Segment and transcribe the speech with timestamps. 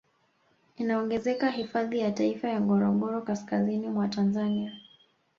[0.77, 4.73] Inaongezeka hifadhi ya taifa ya Ngorongoro kaskazini mwa Tanzania